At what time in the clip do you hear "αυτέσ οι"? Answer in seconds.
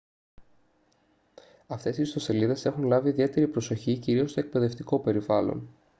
1.67-2.01